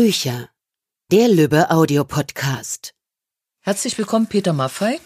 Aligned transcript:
Bücher. 0.00 0.48
Der 1.10 1.26
Lübbe 1.26 1.72
Audiopodcast. 1.72 2.94
Herzlich 3.58 3.98
willkommen, 3.98 4.28
Peter 4.28 4.52
Maffei. 4.52 5.00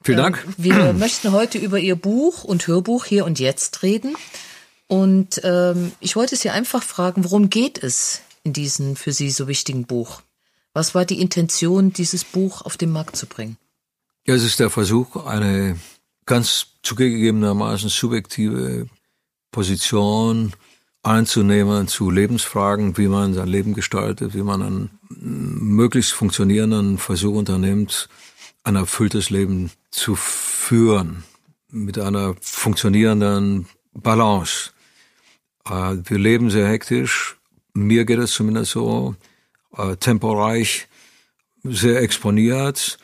Vielen 0.00 0.16
Dank. 0.16 0.42
Ähm, 0.46 0.54
wir 0.56 0.92
möchten 0.94 1.30
heute 1.32 1.58
über 1.58 1.78
Ihr 1.78 1.94
Buch 1.94 2.42
und 2.42 2.66
Hörbuch 2.66 3.04
Hier 3.04 3.26
und 3.26 3.38
Jetzt 3.38 3.82
reden. 3.82 4.16
Und 4.86 5.42
ähm, 5.44 5.92
ich 6.00 6.16
wollte 6.16 6.36
Sie 6.36 6.48
einfach 6.48 6.82
fragen, 6.82 7.22
worum 7.22 7.50
geht 7.50 7.82
es 7.84 8.22
in 8.44 8.54
diesem 8.54 8.96
für 8.96 9.12
Sie 9.12 9.28
so 9.28 9.46
wichtigen 9.46 9.84
Buch? 9.84 10.22
Was 10.72 10.94
war 10.94 11.04
die 11.04 11.20
Intention, 11.20 11.92
dieses 11.92 12.24
Buch 12.24 12.62
auf 12.62 12.78
den 12.78 12.90
Markt 12.90 13.14
zu 13.14 13.26
bringen? 13.26 13.58
Ja, 14.26 14.34
es 14.34 14.42
ist 14.42 14.58
der 14.58 14.70
Versuch, 14.70 15.26
eine 15.26 15.78
ganz 16.24 16.68
zugegebenermaßen 16.82 17.90
subjektive 17.90 18.88
Position 19.50 20.54
einzunehmen 21.08 21.88
zu 21.88 22.10
Lebensfragen, 22.10 22.98
wie 22.98 23.08
man 23.08 23.32
sein 23.32 23.48
Leben 23.48 23.74
gestaltet, 23.74 24.34
wie 24.34 24.42
man 24.42 24.62
einen 24.62 24.90
möglichst 25.08 26.12
funktionierenden 26.12 26.98
Versuch 26.98 27.34
unternimmt, 27.34 28.08
ein 28.62 28.76
erfülltes 28.76 29.30
Leben 29.30 29.70
zu 29.90 30.14
führen 30.14 31.24
mit 31.70 31.98
einer 31.98 32.34
funktionierenden 32.40 33.66
Balance. 33.94 34.70
Äh, 35.64 35.96
wir 36.04 36.18
leben 36.18 36.50
sehr 36.50 36.68
hektisch. 36.68 37.36
Mir 37.72 38.04
geht 38.04 38.18
es 38.18 38.32
zumindest 38.32 38.72
so, 38.72 39.16
äh, 39.76 39.96
temporeich, 39.96 40.88
sehr 41.64 42.02
exponiert 42.02 42.98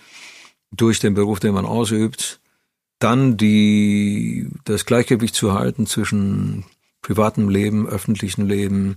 durch 0.70 1.00
den 1.00 1.14
Beruf, 1.14 1.40
den 1.40 1.54
man 1.54 1.66
ausübt. 1.66 2.40
Dann 2.98 3.36
die, 3.36 4.48
das 4.64 4.84
Gleichgewicht 4.84 5.34
zu 5.34 5.54
halten 5.54 5.86
zwischen 5.86 6.64
privatem 7.04 7.50
Leben, 7.50 7.86
öffentlichen 7.86 8.48
Leben, 8.48 8.96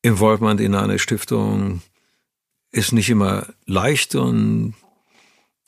Involvement 0.00 0.60
in 0.60 0.76
eine 0.76 1.00
Stiftung 1.00 1.82
ist 2.70 2.92
nicht 2.92 3.10
immer 3.10 3.48
leicht 3.66 4.14
und 4.14 4.74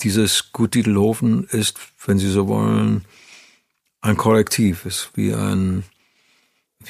dieses 0.02 0.52
Gut 0.52 0.76
ist, 0.76 1.78
wenn 2.06 2.18
Sie 2.18 2.30
so 2.30 2.46
wollen, 2.46 3.04
ein 4.00 4.16
Korrektiv, 4.16 4.86
ist 4.86 5.10
wie 5.14 5.34
ein, 5.34 5.82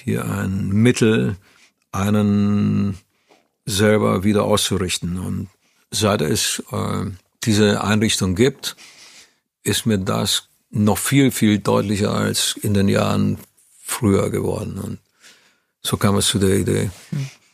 wie 0.05 0.19
ein 0.19 0.69
Mittel, 0.69 1.37
einen 1.91 2.99
selber 3.65 4.23
wieder 4.25 4.45
auszurichten. 4.45 5.19
Und 5.19 5.49
seit 5.91 6.21
es 6.21 6.63
äh, 6.71 7.07
diese 7.45 7.83
Einrichtung 7.83 8.35
gibt, 8.35 8.77
ist 9.63 9.87
mir 9.87 9.99
das 9.99 10.49
noch 10.69 10.99
viel, 10.99 11.31
viel 11.31 11.59
deutlicher 11.59 12.13
als 12.13 12.59
in 12.61 12.75
den 12.75 12.89
Jahren 12.89 13.39
früher 13.89 14.31
geworden. 14.31 14.79
Und 14.79 14.99
so 15.83 15.97
kam 15.97 16.17
es 16.17 16.27
zu 16.27 16.39
der 16.39 16.57
Idee. 16.57 16.91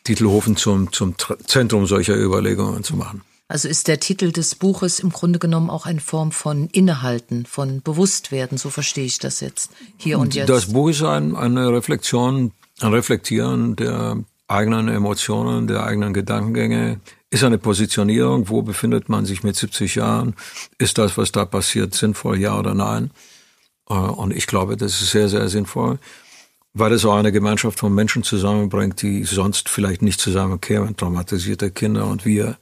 Titelhofen 0.03 0.57
zum, 0.57 0.93
zum 0.93 1.15
Zentrum 1.47 1.87
solcher 1.87 2.17
Überlegungen 2.17 2.85
zu 2.85 2.97
machen. 2.97 3.23
Also 3.47 3.69
ist 3.69 3.89
der 3.89 4.01
Titel 4.01 4.33
des 4.33 4.55
Buches 4.55 5.01
im 5.01 5.11
Grunde 5.11 5.39
genommen 5.39 5.71
auch 5.71 5.87
eine 5.87 6.01
Form 6.01 6.33
von 6.33 6.69
Innehalten, 6.69 7.47
von 7.47 7.83
Bewusstwerden, 7.83 8.59
so 8.59 8.71
verstehe 8.71 9.05
ich 9.05 9.19
das 9.19 9.41
jetzt, 9.41 9.71
hier 9.97 10.19
und 10.19 10.35
jetzt. 10.35 10.49
Das 10.49 10.73
Buch 10.73 10.89
ist 10.89 11.03
ein, 11.03 11.37
eine 11.37 11.71
Reflexion, 11.71 12.53
ein 12.81 12.93
Reflektieren 12.93 13.77
der 13.77 14.19
eigenen 14.49 14.89
Emotionen, 14.89 15.67
der 15.67 15.85
eigenen 15.85 16.15
Gedankengänge, 16.15 17.01
ist 17.31 17.45
eine 17.45 17.59
Positionierung, 17.59 18.49
wo 18.49 18.63
befindet 18.63 19.09
man 19.09 19.27
sich 19.27 19.43
mit 19.43 19.57
70 19.57 19.95
Jahren, 19.97 20.35
ist 20.79 20.99
das, 20.99 21.19
was 21.19 21.31
da 21.31 21.45
passiert, 21.45 21.95
sinnvoll, 21.95 22.39
ja 22.39 22.59
oder 22.59 22.75
nein? 22.75 23.11
Äh, 23.89 23.95
und 23.95 24.35
ich 24.35 24.47
glaube, 24.47 24.77
das 24.77 25.01
ist 25.01 25.11
sehr, 25.11 25.29
sehr 25.29 25.49
sinnvoll 25.49 25.99
weil 26.75 26.93
es 26.93 27.05
auch 27.05 27.15
eine 27.15 27.33
Gemeinschaft 27.33 27.79
von 27.79 27.95
Menschen 27.95 28.25
zusammenbringt, 28.25 29.01
die 29.01 29.25
sonst 29.25 29.69
vielleicht 29.69 30.03
nicht 30.03 30.21
zusammenkämen, 30.21 30.97
traumatisierte 30.97 31.71
Kinder 31.71 32.07
und 32.07 32.25
wir, 32.25 32.59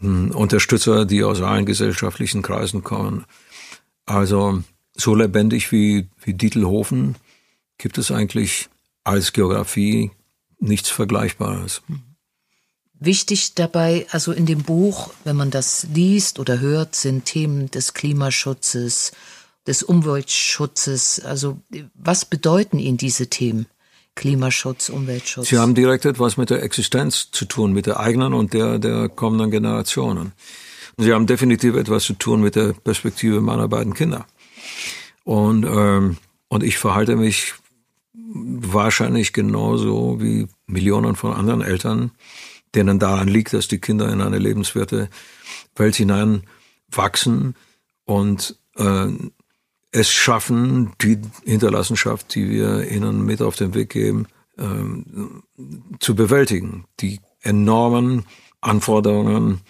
hm, 0.00 0.30
Unterstützer, 0.30 1.04
die 1.04 1.22
aus 1.22 1.42
allen 1.42 1.66
gesellschaftlichen 1.66 2.42
Kreisen 2.42 2.82
kommen. 2.82 3.26
Also 4.06 4.62
so 4.96 5.14
lebendig 5.14 5.70
wie, 5.72 6.08
wie 6.22 6.34
Dietelhofen 6.34 7.16
gibt 7.76 7.98
es 7.98 8.10
eigentlich 8.10 8.70
als 9.04 9.32
Geografie 9.34 10.10
nichts 10.58 10.88
Vergleichbares. 10.88 11.82
Wichtig 12.98 13.54
dabei, 13.54 14.06
also 14.10 14.32
in 14.32 14.46
dem 14.46 14.62
Buch, 14.62 15.12
wenn 15.24 15.36
man 15.36 15.50
das 15.50 15.86
liest 15.92 16.38
oder 16.38 16.60
hört, 16.60 16.94
sind 16.94 17.26
Themen 17.26 17.70
des 17.70 17.92
Klimaschutzes, 17.92 19.12
des 19.66 19.82
Umweltschutzes. 19.82 21.20
Also 21.24 21.60
was 21.94 22.24
bedeuten 22.24 22.78
Ihnen 22.78 22.96
diese 22.96 23.28
Themen? 23.28 23.66
Klimaschutz, 24.16 24.90
Umweltschutz. 24.90 25.48
Sie 25.48 25.58
haben 25.58 25.74
direkt 25.74 26.04
etwas 26.04 26.36
mit 26.36 26.50
der 26.50 26.62
Existenz 26.62 27.30
zu 27.32 27.46
tun, 27.46 27.72
mit 27.72 27.86
der 27.86 27.98
eigenen 27.98 28.32
und 28.32 28.52
der 28.52 28.78
der 28.78 29.08
kommenden 29.08 29.50
Generationen. 29.50 30.32
Sie 30.96 31.12
haben 31.12 31.26
definitiv 31.26 31.74
etwas 31.74 32.04
zu 32.04 32.14
tun 32.14 32.40
mit 32.40 32.54
der 32.54 32.72
Perspektive 32.72 33.40
meiner 33.40 33.66
beiden 33.66 33.94
Kinder. 33.94 34.26
Und, 35.24 35.64
ähm, 35.64 36.18
und 36.48 36.62
ich 36.62 36.78
verhalte 36.78 37.16
mich 37.16 37.54
wahrscheinlich 38.12 39.32
genauso 39.32 40.20
wie 40.20 40.46
Millionen 40.66 41.16
von 41.16 41.32
anderen 41.32 41.62
Eltern, 41.62 42.12
denen 42.74 42.98
daran 42.98 43.28
liegt, 43.28 43.52
dass 43.52 43.68
die 43.68 43.78
Kinder 43.78 44.12
in 44.12 44.20
eine 44.20 44.38
lebenswerte 44.38 45.08
Welt 45.76 45.96
hinein 45.96 46.42
wachsen 46.90 47.56
und 48.04 48.56
äh, 48.76 49.08
es 49.94 50.10
schaffen, 50.10 50.92
die 51.00 51.18
Hinterlassenschaft, 51.44 52.34
die 52.34 52.50
wir 52.50 52.90
ihnen 52.90 53.24
mit 53.24 53.40
auf 53.40 53.54
den 53.54 53.74
Weg 53.74 53.90
geben, 53.90 54.26
ähm, 54.58 55.44
zu 56.00 56.16
bewältigen. 56.16 56.84
Die 56.98 57.20
enormen 57.42 58.26
Anforderungen, 58.60 59.60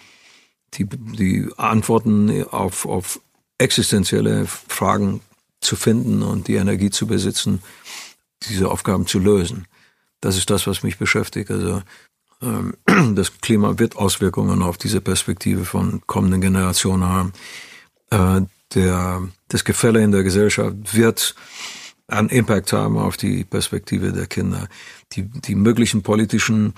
die, 0.73 0.85
die 0.85 1.47
Antworten 1.57 2.43
auf, 2.45 2.87
auf 2.87 3.21
existenzielle 3.59 4.47
Fragen 4.47 5.21
zu 5.61 5.75
finden 5.75 6.23
und 6.23 6.47
die 6.47 6.55
Energie 6.55 6.89
zu 6.89 7.05
besitzen, 7.05 7.61
diese 8.49 8.71
Aufgaben 8.71 9.05
zu 9.05 9.19
lösen. 9.19 9.67
Das 10.21 10.37
ist 10.37 10.49
das, 10.49 10.65
was 10.65 10.81
mich 10.81 10.97
beschäftigt. 10.97 11.51
Also 11.51 11.83
ähm, 12.41 12.73
das 13.15 13.37
Klima 13.41 13.77
wird 13.77 13.95
Auswirkungen 13.95 14.63
auf 14.63 14.79
diese 14.79 15.01
Perspektive 15.01 15.65
von 15.65 16.01
kommenden 16.07 16.41
Generationen 16.41 17.03
haben. 17.03 17.33
Äh, 18.09 18.47
der, 18.75 19.27
das 19.47 19.63
Gefälle 19.63 20.03
in 20.03 20.11
der 20.11 20.23
Gesellschaft 20.23 20.95
wird 20.95 21.35
einen 22.07 22.29
Impact 22.29 22.71
haben 22.73 22.97
auf 22.97 23.17
die 23.17 23.43
Perspektive 23.43 24.11
der 24.11 24.27
Kinder. 24.27 24.67
Die, 25.13 25.23
die 25.23 25.55
möglichen 25.55 26.03
politischen 26.03 26.73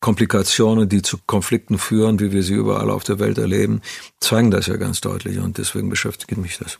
Komplikationen, 0.00 0.88
die 0.88 1.02
zu 1.02 1.18
Konflikten 1.26 1.78
führen, 1.78 2.20
wie 2.20 2.32
wir 2.32 2.42
sie 2.42 2.54
überall 2.54 2.90
auf 2.90 3.04
der 3.04 3.18
Welt 3.18 3.38
erleben, 3.38 3.82
zeigen 4.20 4.50
das 4.50 4.66
ja 4.66 4.76
ganz 4.76 5.00
deutlich 5.00 5.38
und 5.38 5.58
deswegen 5.58 5.90
beschäftigt 5.90 6.38
mich 6.38 6.58
das. 6.58 6.78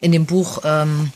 In 0.00 0.12
dem 0.12 0.26
Buch 0.26 0.60
ähm, 0.64 1.12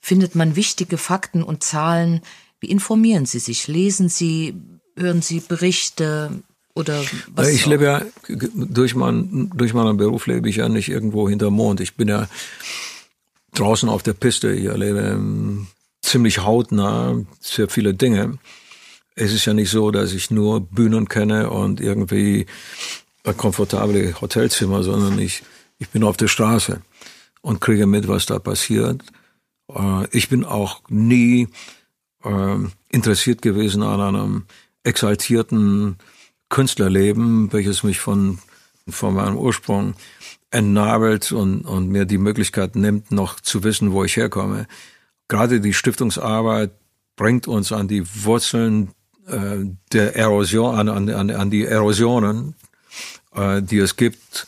findet 0.00 0.34
man 0.34 0.56
wichtige 0.56 0.98
Fakten 0.98 1.42
und 1.42 1.62
Zahlen. 1.64 2.20
Wie 2.60 2.70
informieren 2.70 3.26
Sie 3.26 3.38
sich? 3.38 3.68
Lesen 3.68 4.08
Sie, 4.08 4.54
hören 4.96 5.22
Sie 5.22 5.40
Berichte? 5.40 6.42
Oder 6.80 7.02
was 7.34 7.48
ich 7.48 7.66
lebe 7.66 7.84
ja, 7.84 8.02
durch, 8.28 8.94
mein, 8.94 9.50
durch 9.54 9.74
meinen 9.74 9.96
Beruf 9.96 10.26
lebe 10.26 10.48
ich 10.48 10.56
ja 10.56 10.68
nicht 10.68 10.88
irgendwo 10.88 11.28
hinter 11.28 11.50
Mond. 11.50 11.80
Ich 11.80 11.94
bin 11.94 12.08
ja 12.08 12.26
draußen 13.54 13.88
auf 13.88 14.02
der 14.02 14.14
Piste. 14.14 14.50
Ich 14.52 14.64
erlebe 14.64 15.00
ähm, 15.00 15.66
ziemlich 16.00 16.42
hautnah 16.42 17.16
sehr 17.40 17.68
viele 17.68 17.92
Dinge. 17.92 18.38
Es 19.14 19.32
ist 19.32 19.44
ja 19.44 19.52
nicht 19.52 19.70
so, 19.70 19.90
dass 19.90 20.12
ich 20.12 20.30
nur 20.30 20.60
Bühnen 20.60 21.08
kenne 21.08 21.50
und 21.50 21.80
irgendwie 21.80 22.46
komfortable 23.36 24.18
Hotelzimmer, 24.20 24.82
sondern 24.82 25.18
ich, 25.18 25.42
ich 25.78 25.88
bin 25.90 26.02
auf 26.02 26.16
der 26.16 26.28
Straße 26.28 26.80
und 27.42 27.60
kriege 27.60 27.86
mit, 27.86 28.08
was 28.08 28.26
da 28.26 28.38
passiert. 28.38 29.02
Äh, 29.68 30.06
ich 30.12 30.30
bin 30.30 30.44
auch 30.44 30.80
nie 30.88 31.48
äh, 32.24 32.56
interessiert 32.88 33.42
gewesen 33.42 33.82
an 33.82 34.00
einem 34.00 34.44
exaltierten 34.82 35.96
Künstlerleben, 36.50 37.52
welches 37.52 37.82
mich 37.82 38.00
von, 38.00 38.38
von 38.88 39.14
meinem 39.14 39.38
Ursprung 39.38 39.94
entnabelt 40.50 41.32
und, 41.32 41.62
und 41.62 41.88
mir 41.88 42.04
die 42.04 42.18
Möglichkeit 42.18 42.76
nimmt, 42.76 43.10
noch 43.10 43.40
zu 43.40 43.62
wissen, 43.62 43.92
wo 43.92 44.04
ich 44.04 44.16
herkomme. 44.16 44.66
Gerade 45.28 45.60
die 45.60 45.72
Stiftungsarbeit 45.72 46.72
bringt 47.16 47.46
uns 47.46 47.72
an 47.72 47.86
die 47.86 48.04
Wurzeln 48.24 48.90
äh, 49.26 49.64
der 49.92 50.16
Erosion, 50.16 50.88
an, 50.88 51.08
an, 51.08 51.30
an 51.30 51.50
die 51.50 51.64
Erosionen, 51.64 52.54
äh, 53.34 53.62
die 53.62 53.78
es 53.78 53.96
gibt 53.96 54.46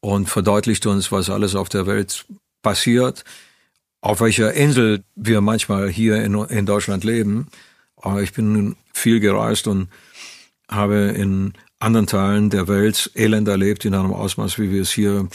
und 0.00 0.28
verdeutlicht 0.28 0.86
uns, 0.86 1.12
was 1.12 1.28
alles 1.28 1.54
auf 1.54 1.68
der 1.68 1.86
Welt 1.86 2.24
passiert, 2.62 3.24
auf 4.00 4.20
welcher 4.20 4.54
Insel 4.54 5.04
wir 5.14 5.40
manchmal 5.40 5.88
hier 5.88 6.22
in, 6.22 6.34
in 6.34 6.66
Deutschland 6.66 7.04
leben. 7.04 7.48
Aber 7.96 8.22
ich 8.22 8.32
bin 8.32 8.76
viel 8.92 9.20
gereist 9.20 9.66
und 9.66 9.88
habe 10.74 11.14
in 11.16 11.54
anderen 11.78 12.06
Teilen 12.06 12.50
der 12.50 12.68
Welt 12.68 13.10
Elend 13.14 13.48
erlebt 13.48 13.84
in 13.84 13.94
einem 13.94 14.12
Ausmaß, 14.12 14.58
wie 14.58 14.70
wir 14.70 14.82
es 14.82 14.90
hier 14.90 15.28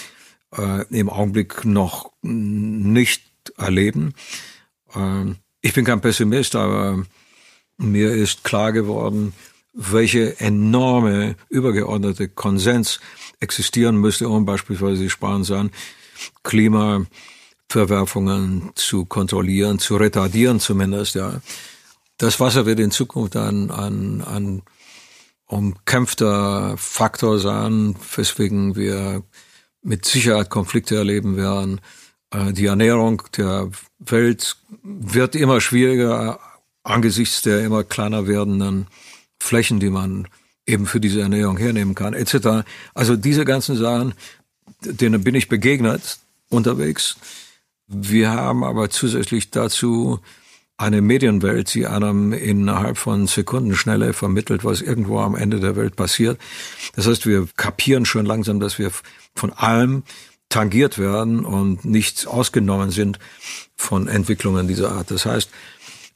äh, 0.58 0.86
im 0.90 1.10
Augenblick 1.10 1.66
noch 1.66 2.12
nicht 2.22 3.24
erleben. 3.58 4.14
Äh, 4.96 5.34
ich 5.62 5.74
bin 5.74 5.84
kein 5.86 6.02
Pessimist, 6.02 6.56
aber 6.56 7.04
mir 7.78 8.12
ist 8.12 8.44
klar 8.44 8.72
geworden, 8.72 9.34
welche 9.74 10.40
enorme 10.40 11.36
übergeordnete 11.50 12.28
Konsens 12.28 13.00
existieren 13.40 13.98
müsste, 13.98 14.28
um 14.28 14.46
beispielsweise, 14.46 15.08
sparen 15.10 15.44
sagen, 15.44 15.72
Klimaverwerfungen 16.44 18.72
zu 18.76 19.06
kontrollieren, 19.06 19.80
zu 19.80 19.98
retardieren 19.98 20.60
zumindest, 20.60 21.16
ja. 21.16 21.42
Das 22.18 22.40
Wasser 22.42 22.66
wird 22.66 22.82
in 22.82 22.92
Zukunft 22.92 23.38
ein, 23.38 23.72
ein, 23.72 24.22
ein 24.22 24.62
umkämpfter 25.50 26.78
Faktor 26.78 27.40
sein, 27.40 27.96
weswegen 28.16 28.76
wir 28.76 29.24
mit 29.82 30.06
Sicherheit 30.06 30.50
Konflikte 30.50 30.96
erleben 30.96 31.36
werden. 31.36 31.82
Äh, 32.32 32.54
die 32.54 32.68
Ernährung 32.68 33.24
der 33.36 33.70
Welt 34.00 34.58
wird 34.84 35.36
immer 35.36 35.60
schwieriger 35.60 36.40
angesichts 36.84 37.42
der 37.42 37.66
immer 37.66 37.84
kleiner 37.84 38.28
werdenden 38.28 38.88
Flächen, 39.40 39.80
die 39.80 39.90
man 39.90 40.28
eben 40.66 40.86
für 40.86 41.00
diese 41.00 41.22
Ernährung 41.22 41.58
hernehmen 41.58 41.96
kann, 41.96 42.14
etc. 42.14 42.66
Also 42.94 43.16
diese 43.16 43.44
ganzen 43.44 43.76
Sachen, 43.76 44.14
denen 44.82 45.24
bin 45.24 45.36
ich 45.36 45.50
begegnet 45.50 46.20
unterwegs. 46.50 47.18
Wir 47.88 48.30
haben 48.30 48.64
aber 48.64 48.90
zusätzlich 48.92 49.50
dazu 49.50 50.20
eine 50.80 51.02
Medienwelt, 51.02 51.74
die 51.74 51.88
einem 51.88 52.32
innerhalb 52.32 52.98
von 52.98 53.28
Sekundenschnelle 53.28 54.14
vermittelt, 54.14 54.64
was 54.64 54.82
irgendwo 54.82 55.20
am 55.20 55.36
Ende 55.36 55.60
der 55.60 55.76
Welt 55.76 55.98
passiert. 55.98 56.40
Das 56.96 57.06
heißt, 57.06 57.26
wir 57.26 57.48
kapieren 57.58 58.06
schon 58.06 58.26
langsam, 58.26 58.62
dass 58.62 58.80
wir 58.80 58.90
von 59.36 59.52
allem 59.52 60.04
tangiert 60.48 60.98
werden 60.98 61.44
und 61.44 61.84
nicht 61.84 62.28
ausgenommen 62.28 62.92
sind 62.92 63.20
von 63.76 64.08
Entwicklungen 64.08 64.70
dieser 64.70 64.94
Art. 64.94 65.12
Das 65.12 65.26
heißt, 65.26 65.50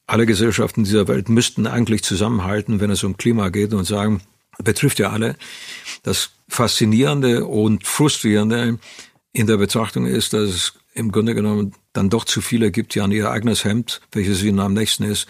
alle 0.08 0.26
Gesellschaften 0.26 0.86
dieser 0.86 1.10
Welt 1.10 1.28
müssten 1.28 1.68
eigentlich 1.68 2.04
zusammenhalten, 2.04 2.80
wenn 2.80 2.90
es 2.90 3.04
um 3.04 3.18
Klima 3.18 3.50
geht 3.50 3.74
und 3.74 3.84
sagen, 3.84 4.22
betrifft 4.64 4.98
ja 4.98 5.10
alle. 5.10 5.36
Das 6.04 6.32
Faszinierende 6.48 7.46
und 7.46 7.86
Frustrierende 7.86 8.80
in 9.34 9.48
der 9.48 9.58
Betrachtung 9.58 10.06
ist, 10.06 10.32
dass 10.32 10.74
im 10.94 11.12
Grunde 11.12 11.36
genommen 11.36 11.74
dann 11.94 12.10
doch 12.10 12.26
zu 12.26 12.42
viele 12.42 12.72
gibt, 12.72 12.96
die 12.96 13.02
an 13.02 13.12
ihr 13.12 13.30
eigenes 13.32 13.64
Hemd, 13.64 14.02
welches 14.12 14.44
ihnen 14.44 14.60
am 14.60 14.74
nächsten 14.74 15.04
ist, 15.04 15.28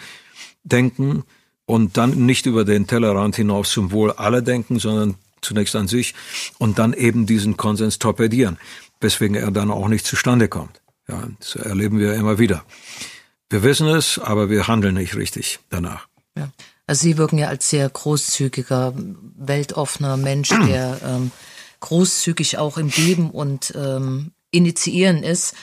denken 0.64 1.24
und 1.66 1.96
dann 1.96 2.26
nicht 2.26 2.46
über 2.46 2.64
den 2.64 2.86
Tellerrand 2.86 3.36
hinaus 3.36 3.70
zum 3.70 3.92
Wohl 3.92 4.12
aller 4.12 4.42
denken, 4.42 4.78
sondern 4.78 5.16
zunächst 5.40 5.76
an 5.76 5.88
sich 5.88 6.14
und 6.58 6.78
dann 6.78 6.94
eben 6.94 7.26
diesen 7.26 7.56
Konsens 7.56 7.98
torpedieren, 7.98 8.58
weswegen 9.00 9.36
er 9.36 9.50
dann 9.50 9.70
auch 9.70 9.88
nicht 9.88 10.06
zustande 10.06 10.48
kommt. 10.48 10.80
Ja, 11.06 11.28
das 11.38 11.56
erleben 11.56 11.98
wir 11.98 12.14
immer 12.14 12.38
wieder. 12.38 12.64
Wir 13.50 13.62
wissen 13.62 13.86
es, 13.88 14.18
aber 14.18 14.48
wir 14.48 14.66
handeln 14.66 14.94
nicht 14.94 15.16
richtig 15.16 15.60
danach. 15.68 16.08
Ja. 16.36 16.50
Also 16.86 17.02
Sie 17.02 17.18
wirken 17.18 17.38
ja 17.38 17.48
als 17.48 17.70
sehr 17.70 17.88
großzügiger, 17.88 18.94
weltoffener 19.36 20.16
Mensch, 20.16 20.48
der 20.48 21.00
ähm, 21.04 21.30
großzügig 21.80 22.58
auch 22.58 22.78
im 22.78 22.90
Geben 22.90 23.30
und 23.30 23.72
ähm, 23.76 24.32
Initiieren 24.50 25.22
ist. 25.22 25.54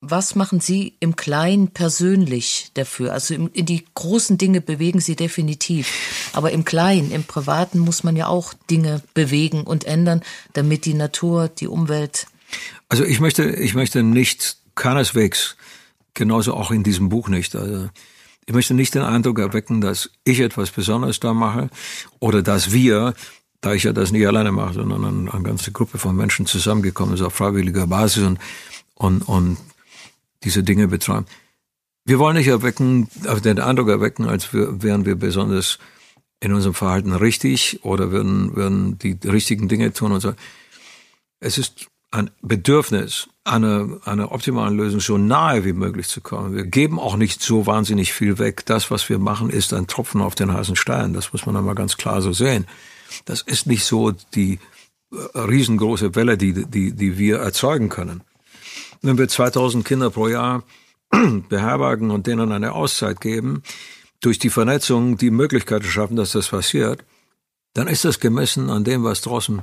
Was 0.00 0.36
machen 0.36 0.60
Sie 0.60 0.94
im 1.00 1.16
Kleinen 1.16 1.68
persönlich 1.72 2.70
dafür? 2.74 3.12
Also 3.12 3.34
in 3.34 3.66
die 3.66 3.84
großen 3.94 4.38
Dinge 4.38 4.60
bewegen 4.60 5.00
Sie 5.00 5.16
definitiv. 5.16 6.30
Aber 6.32 6.52
im 6.52 6.64
Kleinen, 6.64 7.10
im 7.10 7.24
Privaten 7.24 7.80
muss 7.80 8.04
man 8.04 8.14
ja 8.14 8.28
auch 8.28 8.54
Dinge 8.70 9.02
bewegen 9.14 9.64
und 9.64 9.84
ändern, 9.84 10.22
damit 10.52 10.84
die 10.84 10.94
Natur, 10.94 11.48
die 11.48 11.66
Umwelt. 11.66 12.28
Also 12.88 13.04
ich 13.04 13.18
möchte, 13.18 13.50
ich 13.50 13.74
möchte 13.74 14.04
nicht 14.04 14.58
keineswegs, 14.76 15.56
genauso 16.14 16.54
auch 16.54 16.70
in 16.70 16.84
diesem 16.84 17.08
Buch 17.08 17.28
nicht. 17.28 17.56
Also 17.56 17.90
ich 18.46 18.54
möchte 18.54 18.74
nicht 18.74 18.94
den 18.94 19.02
Eindruck 19.02 19.40
erwecken, 19.40 19.80
dass 19.80 20.10
ich 20.22 20.38
etwas 20.38 20.70
Besonderes 20.70 21.18
da 21.18 21.34
mache 21.34 21.70
oder 22.20 22.42
dass 22.42 22.72
wir, 22.72 23.14
da 23.60 23.74
ich 23.74 23.82
ja 23.82 23.92
das 23.92 24.12
nicht 24.12 24.26
alleine 24.28 24.52
mache, 24.52 24.74
sondern 24.74 25.04
eine, 25.04 25.32
eine 25.32 25.42
ganze 25.42 25.72
Gruppe 25.72 25.98
von 25.98 26.14
Menschen 26.14 26.46
zusammengekommen 26.46 27.16
ist 27.16 27.22
auf 27.22 27.34
freiwilliger 27.34 27.88
Basis 27.88 28.22
und, 28.22 28.38
und, 28.94 29.22
und 29.22 29.58
diese 30.44 30.62
Dinge 30.62 30.88
betreiben. 30.88 31.26
Wir 32.04 32.18
wollen 32.18 32.36
nicht 32.36 32.48
erwecken, 32.48 33.08
also 33.26 33.42
den 33.42 33.58
Eindruck 33.58 33.88
erwecken, 33.88 34.26
als 34.26 34.52
wären 34.52 35.04
wir 35.04 35.14
besonders 35.14 35.78
in 36.40 36.52
unserem 36.52 36.74
Verhalten 36.74 37.12
richtig 37.12 37.80
oder 37.82 38.10
würden, 38.10 38.56
würden 38.56 38.98
die 38.98 39.18
richtigen 39.24 39.68
Dinge 39.68 39.92
tun 39.92 40.12
und 40.12 40.20
so. 40.20 40.34
Es 41.40 41.58
ist 41.58 41.88
ein 42.10 42.30
Bedürfnis, 42.40 43.28
eine, 43.44 44.00
eine 44.04 44.30
optimale 44.32 44.74
Lösung 44.74 45.00
so 45.00 45.18
nahe 45.18 45.64
wie 45.64 45.72
möglich 45.72 46.08
zu 46.08 46.20
kommen. 46.20 46.54
Wir 46.54 46.64
geben 46.64 46.98
auch 46.98 47.16
nicht 47.16 47.42
so 47.42 47.66
wahnsinnig 47.66 48.12
viel 48.12 48.38
weg. 48.38 48.64
Das, 48.66 48.90
was 48.90 49.08
wir 49.08 49.18
machen, 49.18 49.50
ist 49.50 49.74
ein 49.74 49.86
Tropfen 49.86 50.22
auf 50.22 50.34
den 50.34 50.52
heißen 50.52 50.76
Stein. 50.76 51.12
Das 51.12 51.32
muss 51.32 51.44
man 51.44 51.56
einmal 51.56 51.74
ganz 51.74 51.96
klar 51.96 52.22
so 52.22 52.32
sehen. 52.32 52.66
Das 53.24 53.42
ist 53.42 53.66
nicht 53.66 53.84
so 53.84 54.12
die 54.12 54.58
äh, 55.12 55.38
riesengroße 55.38 56.14
Welle, 56.14 56.38
die, 56.38 56.64
die, 56.64 56.92
die 56.92 57.18
wir 57.18 57.38
erzeugen 57.38 57.88
können. 57.88 58.22
Wenn 59.02 59.18
wir 59.18 59.28
2000 59.28 59.84
Kinder 59.84 60.10
pro 60.10 60.28
Jahr 60.28 60.64
beherbergen 61.48 62.10
und 62.10 62.26
denen 62.26 62.52
eine 62.52 62.72
Auszeit 62.72 63.20
geben, 63.20 63.62
durch 64.20 64.38
die 64.38 64.50
Vernetzung 64.50 65.16
die 65.16 65.30
Möglichkeit 65.30 65.84
schaffen, 65.84 66.16
dass 66.16 66.32
das 66.32 66.48
passiert, 66.48 67.04
dann 67.74 67.86
ist 67.86 68.04
das 68.04 68.20
gemessen 68.20 68.70
an 68.70 68.84
dem, 68.84 69.04
was 69.04 69.20
draußen 69.20 69.62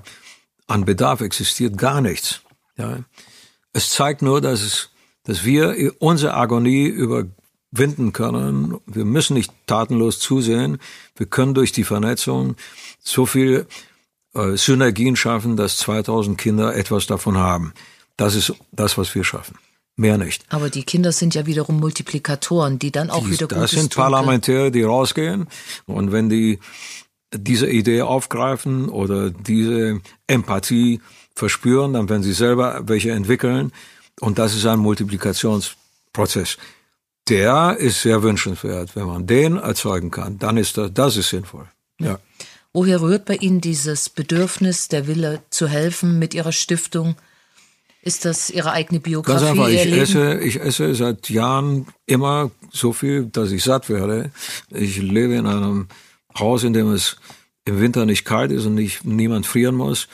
an 0.67 0.85
Bedarf 0.85 1.21
existiert, 1.21 1.77
gar 1.77 2.01
nichts. 2.01 2.41
Ja. 2.77 2.99
Es 3.73 3.89
zeigt 3.89 4.21
nur, 4.21 4.41
dass, 4.41 4.61
es, 4.61 4.89
dass 5.23 5.43
wir 5.43 5.93
unsere 5.99 6.35
Agonie 6.35 6.85
überwinden 6.85 8.13
können. 8.13 8.79
Wir 8.85 9.05
müssen 9.05 9.33
nicht 9.33 9.51
tatenlos 9.67 10.19
zusehen. 10.19 10.79
Wir 11.15 11.25
können 11.25 11.53
durch 11.53 11.71
die 11.71 11.83
Vernetzung 11.83 12.55
so 12.99 13.25
viel 13.25 13.67
äh, 14.33 14.55
Synergien 14.55 15.15
schaffen, 15.15 15.57
dass 15.57 15.77
2000 15.77 16.37
Kinder 16.37 16.75
etwas 16.75 17.05
davon 17.07 17.37
haben. 17.37 17.73
Das 18.17 18.35
ist 18.35 18.53
das, 18.71 18.97
was 18.97 19.13
wir 19.15 19.23
schaffen. 19.23 19.57
Mehr 19.97 20.17
nicht. 20.17 20.44
Aber 20.50 20.69
die 20.69 20.83
Kinder 20.83 21.12
sind 21.12 21.35
ja 21.35 21.45
wiederum 21.45 21.79
Multiplikatoren, 21.79 22.79
die 22.79 22.91
dann 22.91 23.09
auch 23.09 23.23
die, 23.23 23.31
wieder 23.31 23.47
Das 23.47 23.71
sind 23.71 23.95
Parlamentäre, 23.95 24.71
die 24.71 24.83
rausgehen. 24.83 25.47
Und 25.85 26.12
wenn 26.12 26.29
die 26.29 26.59
diese 27.33 27.69
Idee 27.69 28.01
aufgreifen 28.01 28.89
oder 28.89 29.29
diese 29.29 30.01
Empathie 30.27 31.01
verspüren, 31.33 31.94
dann 31.94 32.09
werden 32.09 32.23
sie 32.23 32.33
selber 32.33 32.83
welche 32.88 33.12
entwickeln. 33.12 33.71
Und 34.19 34.38
das 34.38 34.56
ist 34.56 34.65
ein 34.65 34.79
Multiplikationsprozess. 34.79 36.57
Der 37.29 37.77
ist 37.77 38.01
sehr 38.01 38.21
wünschenswert. 38.21 38.95
Wenn 38.95 39.07
man 39.07 39.27
den 39.27 39.57
erzeugen 39.57 40.11
kann, 40.11 40.38
dann 40.39 40.57
ist 40.57 40.77
das, 40.77 40.94
das 40.94 41.18
ist 41.18 41.29
sinnvoll. 41.29 41.68
Ja. 42.00 42.19
Woher 42.71 43.01
rührt 43.01 43.25
bei 43.25 43.35
Ihnen 43.38 43.61
dieses 43.61 44.09
Bedürfnis, 44.09 44.89
der 44.89 45.07
Wille 45.07 45.42
zu 45.49 45.68
helfen 45.68 46.19
mit 46.19 46.33
Ihrer 46.33 46.51
Stiftung? 46.51 47.16
Ist 48.06 48.24
das 48.24 48.52
Ihre 48.52 48.71
eigene 48.71 49.00
Biografie? 49.00 49.40
Ganz 49.40 49.50
einfach, 49.50 49.68
ich 49.68 49.92
esse, 49.92 50.40
ich 50.40 50.62
esse 50.62 50.94
seit 50.94 51.28
Jahren 51.31 51.88
immer 52.06 52.52
so 52.71 52.94
viel, 52.94 53.26
dass 53.26 53.50
ich 53.50 53.64
satt 53.64 53.90
werde. 53.90 54.30
Ich 54.69 54.97
lebe 54.97 55.33
in 55.33 55.47
einem 55.47 55.88
Haus, 56.38 56.64
in 56.64 56.74
dem 56.74 56.92
es 56.92 57.18
im 57.66 57.80
Winter 57.80 58.06
nicht 58.06 58.24
kalt 58.24 58.52
ist 58.52 58.68
und 58.68 58.76
nicht, 58.76 59.06
niemand 59.06 59.47
frieren 59.47 59.74
muss. 59.74 60.07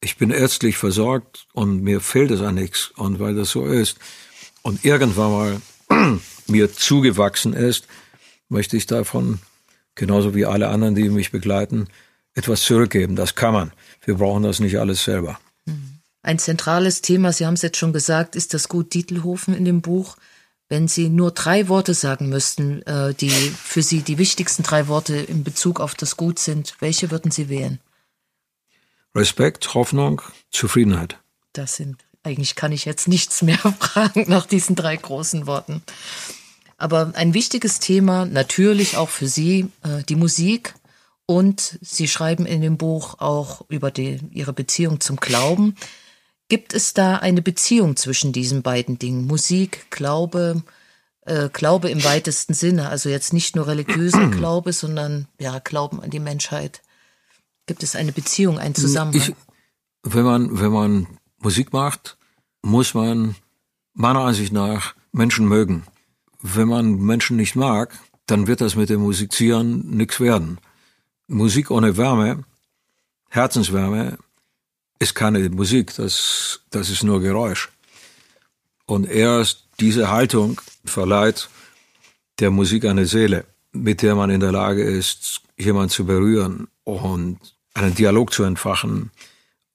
Ich 0.00 0.16
bin 0.16 0.30
ärztlich 0.30 0.78
versorgt 0.78 1.46
und 1.52 1.82
mir 1.82 2.00
fehlt 2.00 2.30
es 2.30 2.40
an 2.40 2.54
nichts. 2.54 2.90
Und 2.96 3.20
weil 3.20 3.34
das 3.34 3.50
so 3.50 3.66
ist 3.66 3.98
und 4.62 4.86
irgendwann 4.86 5.30
mal 5.30 5.60
mir 6.46 6.72
zugewachsen 6.72 7.52
ist, 7.52 7.86
möchte 8.48 8.78
ich 8.78 8.86
davon, 8.86 9.40
genauso 9.94 10.34
wie 10.34 10.46
alle 10.46 10.68
anderen, 10.68 10.94
die 10.94 11.10
mich 11.10 11.32
begleiten, 11.32 11.88
etwas 12.32 12.62
zurückgeben. 12.62 13.14
Das 13.14 13.34
kann 13.34 13.52
man. 13.52 13.72
Wir 14.06 14.14
brauchen 14.14 14.42
das 14.42 14.58
nicht 14.58 14.78
alles 14.78 15.04
selber. 15.04 15.38
Ein 16.26 16.40
zentrales 16.40 17.02
Thema, 17.02 17.32
Sie 17.32 17.46
haben 17.46 17.54
es 17.54 17.62
jetzt 17.62 17.76
schon 17.76 17.92
gesagt, 17.92 18.34
ist 18.34 18.52
das 18.52 18.68
Gut 18.68 18.94
Dietelhofen 18.94 19.54
in 19.54 19.64
dem 19.64 19.80
Buch. 19.80 20.16
Wenn 20.68 20.88
Sie 20.88 21.08
nur 21.08 21.30
drei 21.30 21.68
Worte 21.68 21.94
sagen 21.94 22.28
müssten, 22.30 22.82
äh, 22.82 23.14
die 23.14 23.30
für 23.30 23.80
Sie 23.80 24.00
die 24.00 24.18
wichtigsten 24.18 24.64
drei 24.64 24.88
Worte 24.88 25.14
in 25.14 25.44
Bezug 25.44 25.78
auf 25.78 25.94
das 25.94 26.16
Gut 26.16 26.40
sind, 26.40 26.74
welche 26.80 27.12
würden 27.12 27.30
Sie 27.30 27.48
wählen? 27.48 27.78
Respekt, 29.14 29.72
Hoffnung, 29.74 30.20
Zufriedenheit. 30.50 31.20
Das 31.52 31.76
sind, 31.76 32.04
eigentlich 32.24 32.56
kann 32.56 32.72
ich 32.72 32.86
jetzt 32.86 33.06
nichts 33.06 33.42
mehr 33.42 33.58
fragen 33.78 34.24
nach 34.26 34.46
diesen 34.46 34.74
drei 34.74 34.96
großen 34.96 35.46
Worten. 35.46 35.84
Aber 36.76 37.12
ein 37.14 37.34
wichtiges 37.34 37.78
Thema, 37.78 38.24
natürlich 38.24 38.96
auch 38.96 39.10
für 39.10 39.28
Sie, 39.28 39.68
äh, 39.84 40.02
die 40.08 40.16
Musik. 40.16 40.74
Und 41.26 41.78
Sie 41.82 42.08
schreiben 42.08 42.46
in 42.46 42.62
dem 42.62 42.78
Buch 42.78 43.20
auch 43.20 43.64
über 43.68 43.92
die, 43.92 44.18
Ihre 44.32 44.52
Beziehung 44.52 44.98
zum 44.98 45.18
Glauben. 45.18 45.76
Gibt 46.48 46.74
es 46.74 46.94
da 46.94 47.16
eine 47.16 47.42
Beziehung 47.42 47.96
zwischen 47.96 48.32
diesen 48.32 48.62
beiden 48.62 48.98
Dingen? 48.98 49.26
Musik, 49.26 49.90
Glaube, 49.90 50.62
äh, 51.22 51.48
Glaube 51.52 51.90
im 51.90 52.04
weitesten 52.04 52.54
Sinne, 52.54 52.88
also 52.88 53.08
jetzt 53.08 53.32
nicht 53.32 53.56
nur 53.56 53.66
religiöser 53.66 54.28
Glaube, 54.30 54.72
sondern 54.72 55.26
ja, 55.40 55.58
Glauben 55.58 56.00
an 56.00 56.10
die 56.10 56.20
Menschheit. 56.20 56.82
Gibt 57.66 57.82
es 57.82 57.96
eine 57.96 58.12
Beziehung, 58.12 58.58
einen 58.58 58.76
Zusammenhang? 58.76 59.20
Ich, 59.20 59.34
wenn 60.04 60.24
man, 60.24 60.60
wenn 60.60 60.72
man 60.72 61.06
Musik 61.38 61.72
macht, 61.72 62.16
muss 62.62 62.94
man 62.94 63.34
meiner 63.92 64.20
Ansicht 64.20 64.52
nach 64.52 64.94
Menschen 65.10 65.48
mögen. 65.48 65.84
Wenn 66.42 66.68
man 66.68 67.00
Menschen 67.00 67.36
nicht 67.36 67.56
mag, 67.56 67.98
dann 68.26 68.46
wird 68.46 68.60
das 68.60 68.76
mit 68.76 68.88
dem 68.88 69.00
Musizieren 69.00 69.96
nichts 69.96 70.20
werden. 70.20 70.58
Musik 71.26 71.72
ohne 71.72 71.96
Wärme, 71.96 72.44
Herzenswärme, 73.30 74.18
ist 74.98 75.14
keine 75.14 75.48
Musik, 75.50 75.94
das, 75.96 76.60
das 76.70 76.90
ist 76.90 77.02
nur 77.02 77.20
Geräusch. 77.20 77.70
Und 78.86 79.08
erst 79.08 79.64
diese 79.80 80.10
Haltung 80.10 80.60
verleiht 80.84 81.48
der 82.38 82.50
Musik 82.50 82.84
eine 82.84 83.06
Seele, 83.06 83.44
mit 83.72 84.02
der 84.02 84.14
man 84.14 84.30
in 84.30 84.40
der 84.40 84.52
Lage 84.52 84.82
ist, 84.82 85.42
jemanden 85.56 85.90
zu 85.90 86.06
berühren 86.06 86.68
und 86.84 87.38
einen 87.74 87.94
Dialog 87.94 88.32
zu 88.32 88.44
entfachen, 88.44 89.10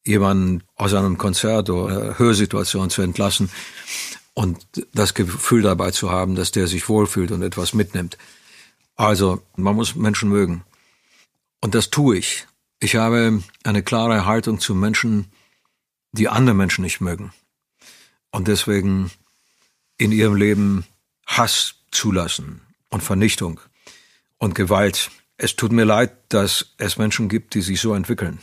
jemanden 0.06 0.64
aus 0.76 0.94
einem 0.94 1.18
Konzert 1.18 1.70
oder 1.70 2.18
Hörsituation 2.18 2.90
zu 2.90 3.02
entlassen 3.02 3.52
und 4.34 4.66
das 4.94 5.14
Gefühl 5.14 5.62
dabei 5.62 5.92
zu 5.92 6.10
haben, 6.10 6.36
dass 6.36 6.52
der 6.52 6.68
sich 6.68 6.88
wohlfühlt 6.90 7.32
und 7.32 7.44
etwas 7.44 7.74
mitnimmt. 7.74 8.18
Also, 8.96 9.42
man 9.56 9.76
muss 9.76 9.96
Menschen 9.96 10.30
mögen. 10.30 10.64
Und 11.60 11.76
das 11.76 11.90
tue 11.90 12.18
ich. 12.18 12.48
Ich 12.84 12.96
habe 12.96 13.44
eine 13.64 13.84
klare 13.84 14.26
Haltung 14.26 14.60
zu 14.60 14.74
Menschen, 14.74 15.28
die 16.14 16.28
andere 16.28 16.56
Menschen 16.56 16.82
nicht 16.82 17.00
mögen. 17.00 17.32
Und 18.32 18.48
deswegen 18.48 19.12
in 19.98 20.12
ihrem 20.12 20.36
Leben 20.36 20.86
Hass 21.28 21.76
zulassen 21.92 22.62
und 22.90 23.04
Vernichtung 23.04 23.60
und 24.40 24.56
Gewalt. 24.56 25.12
Es 25.38 25.56
tut 25.56 25.72
mir 25.72 25.86
leid, 25.86 26.12
dass 26.30 26.74
es 26.78 26.98
Menschen 26.98 27.30
gibt, 27.30 27.54
die 27.54 27.62
sich 27.62 27.80
so 27.80 27.94
entwickeln. 27.94 28.40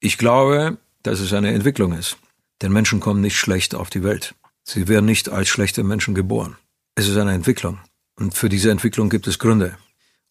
Ich 0.00 0.18
glaube, 0.18 0.76
dass 1.02 1.20
es 1.20 1.32
eine 1.32 1.54
Entwicklung 1.54 1.94
ist. 1.94 2.18
Denn 2.60 2.72
Menschen 2.72 3.00
kommen 3.00 3.22
nicht 3.22 3.38
schlecht 3.38 3.74
auf 3.74 3.88
die 3.88 4.04
Welt. 4.04 4.34
Sie 4.64 4.86
werden 4.86 5.06
nicht 5.06 5.30
als 5.30 5.48
schlechte 5.48 5.82
Menschen 5.82 6.14
geboren. 6.14 6.58
Es 6.94 7.08
ist 7.08 7.16
eine 7.16 7.32
Entwicklung. 7.32 7.78
Und 8.16 8.34
für 8.34 8.50
diese 8.50 8.70
Entwicklung 8.70 9.08
gibt 9.08 9.26
es 9.28 9.38
Gründe. 9.38 9.78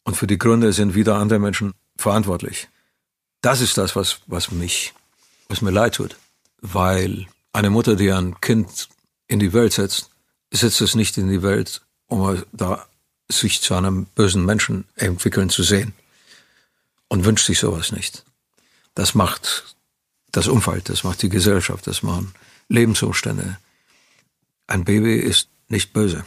Und 0.04 0.16
für 0.16 0.28
die 0.28 0.38
Gründe 0.38 0.74
sind 0.74 0.94
wieder 0.94 1.16
andere 1.16 1.40
Menschen 1.40 1.74
verantwortlich. 1.98 2.68
Das 3.48 3.62
ist 3.62 3.78
das, 3.78 3.96
was, 3.96 4.20
was 4.28 4.52
mich, 4.52 4.94
was 5.48 5.62
mir 5.62 5.72
leid 5.72 5.96
tut. 5.96 6.18
Weil 6.60 7.28
eine 7.54 7.70
Mutter, 7.70 7.96
die 7.96 8.12
ein 8.12 8.42
Kind 8.42 8.90
in 9.26 9.40
die 9.40 9.54
Welt 9.54 9.72
setzt, 9.72 10.10
setzt 10.52 10.82
es 10.82 10.96
nicht 10.96 11.18
in 11.18 11.30
die 11.30 11.44
Welt, 11.44 11.82
um 12.08 12.44
da 12.52 12.86
sich 13.30 13.62
zu 13.62 13.74
einem 13.74 14.04
bösen 14.08 14.44
Menschen 14.44 14.84
entwickeln 14.98 15.50
zu 15.50 15.64
sehen. 15.64 15.94
Und 17.08 17.24
wünscht 17.24 17.46
sich 17.46 17.60
sowas 17.60 17.94
nicht. 17.94 18.26
Das 18.96 19.16
macht 19.16 19.78
das 20.34 20.50
Umfeld, 20.50 20.90
das 20.90 21.06
macht 21.06 21.22
die 21.22 21.30
Gesellschaft, 21.30 21.88
das 21.88 22.04
machen 22.04 22.34
Lebensumstände. 22.68 23.58
Ein 24.68 24.84
Baby 24.84 25.16
ist 25.16 25.48
nicht 25.70 25.94
böse. 25.94 26.26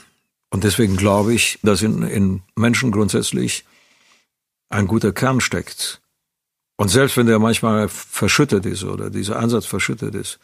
Und 0.48 0.64
deswegen 0.64 0.96
glaube 0.96 1.34
ich, 1.34 1.58
dass 1.62 1.82
in, 1.82 2.02
in 2.02 2.42
Menschen 2.56 2.90
grundsätzlich 2.90 3.66
ein 4.70 4.86
guter 4.86 5.12
Kern 5.12 5.42
steckt, 5.42 6.00
und 6.80 6.88
selbst 6.88 7.18
wenn 7.18 7.26
der 7.26 7.38
manchmal 7.38 7.90
verschüttet 7.90 8.64
ist 8.64 8.84
oder 8.84 9.10
dieser 9.10 9.38
Ansatz 9.38 9.66
verschüttet 9.66 10.14
ist, 10.14 10.38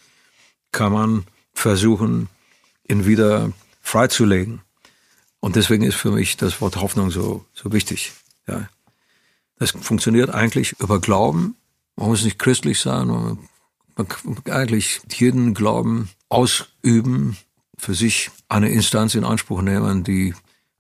kann 0.71 0.93
man 0.93 1.25
versuchen, 1.55 2.29
ihn 2.87 3.07
wieder 3.07 3.53
freizulegen. 3.81 4.61
Und 5.41 5.57
deswegen 5.57 5.83
ist 5.83 5.95
für 5.95 6.11
mich 6.11 6.37
das 6.37 6.61
Wort 6.61 6.77
Hoffnung 6.77 7.11
so, 7.11 7.47
so 7.55 7.73
wichtig. 7.73 8.13
Ja. 8.47 8.69
Das 9.59 9.71
funktioniert 9.71 10.29
eigentlich 10.29 10.79
über 10.79 11.01
Glauben. 11.01 11.57
Man 11.97 12.09
muss 12.09 12.23
nicht 12.23 12.39
christlich 12.39 12.81
sein, 12.81 13.07
man, 13.07 13.39
man 13.97 14.07
kann 14.07 14.37
eigentlich 14.51 15.01
jeden 15.11 15.55
Glauben 15.55 16.11
ausüben, 16.29 17.39
für 17.79 17.95
sich 17.95 18.31
eine 18.51 18.69
Instanz 18.69 19.15
in 19.15 19.25
Anspruch 19.25 19.63
nehmen, 19.63 20.05
die 20.05 20.35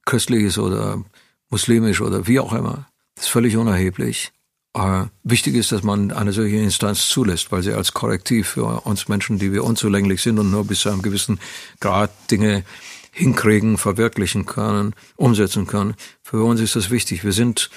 christlich 0.04 0.42
ist 0.42 0.58
oder 0.58 1.02
muslimisch 1.48 2.02
oder 2.02 2.26
wie 2.26 2.40
auch 2.40 2.52
immer. 2.52 2.90
Das 3.14 3.24
ist 3.24 3.30
völlig 3.30 3.56
unerheblich. 3.56 4.32
Äh, 4.76 5.06
wichtig 5.24 5.54
ist, 5.54 5.72
dass 5.72 5.82
man 5.82 6.12
eine 6.12 6.34
solche 6.34 6.56
Instanz 6.56 7.08
zulässt, 7.08 7.50
weil 7.50 7.62
sie 7.62 7.72
als 7.72 7.94
Korrektiv 7.94 8.48
für 8.48 8.82
uns 8.84 9.08
Menschen, 9.08 9.38
die 9.38 9.50
wir 9.50 9.64
unzulänglich 9.64 10.20
sind 10.20 10.38
und 10.38 10.50
nur 10.50 10.66
bis 10.66 10.80
zu 10.80 10.90
einem 10.90 11.00
gewissen 11.00 11.40
Grad 11.80 12.10
Dinge 12.30 12.62
hinkriegen, 13.10 13.78
verwirklichen 13.78 14.44
können, 14.44 14.94
umsetzen 15.16 15.66
können. 15.66 15.94
Für 16.22 16.44
uns 16.44 16.60
ist 16.60 16.76
das 16.76 16.90
wichtig. 16.90 17.24
Wir 17.24 17.32
sind, 17.32 17.70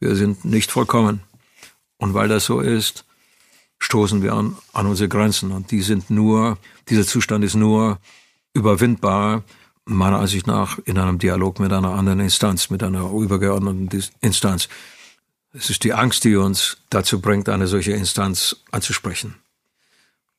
wir 0.00 0.16
sind 0.16 0.46
nicht 0.46 0.70
vollkommen. 0.70 1.20
Und 1.98 2.14
weil 2.14 2.28
das 2.28 2.46
so 2.46 2.60
ist, 2.60 3.04
stoßen 3.78 4.22
wir 4.22 4.32
an, 4.32 4.56
an 4.72 4.86
unsere 4.86 5.10
Grenzen. 5.10 5.52
Und 5.52 5.70
die 5.70 5.82
sind 5.82 6.08
nur, 6.08 6.56
dieser 6.88 7.06
Zustand 7.06 7.44
ist 7.44 7.56
nur 7.56 7.98
überwindbar, 8.54 9.44
meiner 9.84 10.18
Ansicht 10.18 10.46
nach, 10.46 10.78
in 10.86 10.96
einem 10.96 11.18
Dialog 11.18 11.60
mit 11.60 11.74
einer 11.74 11.92
anderen 11.92 12.20
Instanz, 12.20 12.70
mit 12.70 12.82
einer 12.82 13.10
übergeordneten 13.10 14.02
Instanz. 14.22 14.70
Es 15.52 15.70
ist 15.70 15.84
die 15.84 15.94
Angst, 15.94 16.24
die 16.24 16.36
uns 16.36 16.76
dazu 16.90 17.20
bringt, 17.20 17.48
eine 17.48 17.66
solche 17.66 17.92
Instanz 17.92 18.56
anzusprechen. 18.70 19.36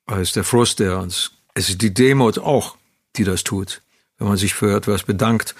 Es 0.06 0.20
ist 0.20 0.36
der 0.36 0.44
Frust, 0.44 0.80
der 0.80 1.00
uns, 1.00 1.32
es 1.54 1.70
ist 1.70 1.82
die 1.82 1.94
Demut 1.94 2.40
auch, 2.40 2.78
die 3.16 3.24
das 3.24 3.44
tut. 3.44 3.82
Wenn 4.18 4.28
man 4.28 4.38
sich 4.38 4.54
für 4.54 4.76
etwas 4.76 5.04
bedankt, 5.04 5.56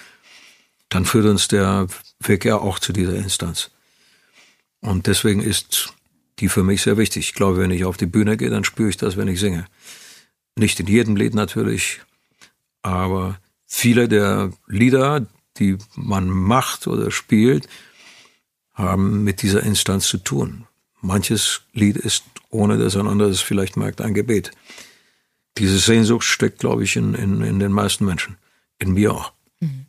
dann 0.90 1.06
führt 1.06 1.26
uns 1.26 1.48
der 1.48 1.88
Weg 2.20 2.46
ja 2.46 2.58
auch 2.58 2.80
zu 2.80 2.94
dieser 2.94 3.16
Instanz. 3.16 3.70
Und 4.82 5.08
deswegen 5.08 5.42
ist 5.42 5.94
die 6.40 6.50
für 6.50 6.64
mich 6.64 6.82
sehr 6.82 6.98
wichtig. 6.98 7.30
Ich 7.30 7.34
glaube, 7.34 7.58
wenn 7.58 7.72
ich 7.72 7.86
auf 7.86 7.98
die 7.98 8.06
Bühne 8.06 8.38
gehe, 8.38 8.50
dann 8.50 8.64
spüre 8.64 8.90
ich 8.90 8.98
das, 8.98 9.18
wenn 9.18 9.28
ich 9.28 9.40
singe. 9.40 9.66
Nicht 10.56 10.80
in 10.80 10.88
jedem 10.88 11.16
Lied 11.16 11.34
natürlich, 11.34 12.02
aber 12.82 13.40
viele 13.66 14.08
der 14.08 14.52
Lieder, 14.68 15.26
die 15.58 15.78
man 15.96 16.30
macht 16.30 16.88
oder 16.88 17.12
spielt, 17.12 17.68
haben 18.80 19.24
mit 19.24 19.42
dieser 19.42 19.62
Instanz 19.62 20.08
zu 20.08 20.18
tun. 20.18 20.66
Manches 21.02 21.62
Lied 21.74 21.98
ist, 21.98 22.24
ohne 22.50 22.78
dass 22.78 22.96
ein 22.96 23.08
anderes 23.08 23.42
vielleicht 23.42 23.78
merkt, 23.78 24.02
ein 24.02 24.14
Gebet. 24.14 24.52
Diese 25.58 25.78
Sehnsucht 25.78 26.24
steckt, 26.24 26.60
glaube 26.60 26.84
ich, 26.84 26.96
in, 26.96 27.14
in, 27.14 27.42
in 27.42 27.60
den 27.60 27.72
meisten 27.72 28.06
Menschen. 28.06 28.38
In 28.80 28.94
mir 28.94 29.14
auch. 29.14 29.34
Mhm. 29.60 29.86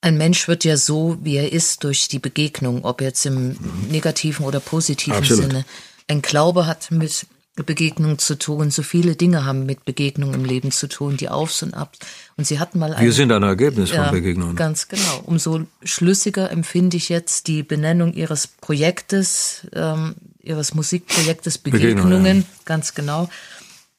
Ein 0.00 0.16
Mensch 0.18 0.46
wird 0.46 0.64
ja 0.64 0.76
so, 0.76 1.18
wie 1.22 1.36
er 1.36 1.52
ist, 1.52 1.82
durch 1.82 2.08
die 2.08 2.20
Begegnung, 2.20 2.84
ob 2.84 3.00
jetzt 3.00 3.24
im 3.26 3.56
negativen 3.90 4.46
oder 4.46 4.60
positiven 4.60 5.18
Absolut. 5.18 5.44
Sinne. 5.44 5.64
Ein 6.06 6.22
Glaube 6.22 6.66
hat 6.66 6.90
mit 6.90 7.26
Begegnung 7.62 8.18
zu 8.18 8.38
tun. 8.38 8.70
So 8.70 8.82
viele 8.82 9.16
Dinge 9.16 9.44
haben 9.44 9.66
mit 9.66 9.84
Begegnung 9.84 10.34
im 10.34 10.44
Leben 10.44 10.70
zu 10.70 10.88
tun, 10.88 11.16
die 11.16 11.28
Aufs 11.28 11.62
und 11.62 11.74
Abs. 11.74 11.98
Und 12.36 12.46
sie 12.46 12.58
hatten 12.58 12.78
mal 12.78 12.94
ein. 12.94 13.04
Wir 13.04 13.12
sind 13.12 13.32
ein 13.32 13.42
Ergebnis 13.42 13.90
ja, 13.90 14.04
von 14.04 14.14
Begegnungen. 14.14 14.56
Ganz 14.56 14.88
genau. 14.88 15.22
Umso 15.24 15.62
schlüssiger 15.82 16.50
empfinde 16.50 16.96
ich 16.96 17.08
jetzt 17.08 17.46
die 17.46 17.62
Benennung 17.62 18.12
ihres 18.12 18.46
Projektes, 18.46 19.66
ähm, 19.72 20.14
ihres 20.40 20.74
Musikprojektes 20.74 21.58
Begegnungen, 21.58 22.22
Begegnung, 22.22 22.36
ja. 22.40 22.44
ganz 22.64 22.94
genau. 22.94 23.28